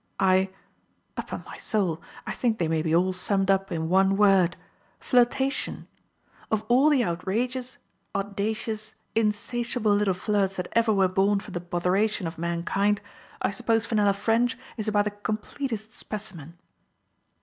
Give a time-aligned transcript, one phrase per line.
[0.19, 0.49] "I—
[1.15, 4.57] upon my soul, I think they may be all summed up in one word—
[5.09, 5.87] flirtation!
[6.49, 7.77] Of all the outrageous,
[8.15, 12.99] audacious, insatiable little flirts that ever were born for the botheration of mankind,
[13.43, 16.57] I suppose Fenella Ffrench is about the com, pletest specimen."